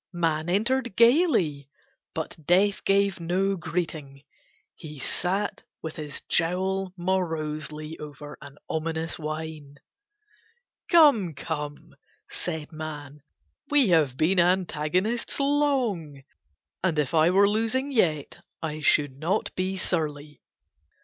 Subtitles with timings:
[0.13, 1.69] Man entered gaily
[2.15, 4.23] but Death gave no greeting,
[4.73, 9.75] he sat with his jowl morosely over an ominous wine.
[10.89, 11.93] "Come, come,"
[12.31, 13.21] said Man,
[13.69, 16.23] "we have been antagonists long,
[16.83, 20.41] and if I were losing yet I should not be surly."